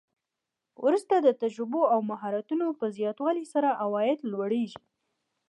[0.85, 4.81] وروسته د تجربو او مهارتونو په زیاتوالي سره عواید لوړیږي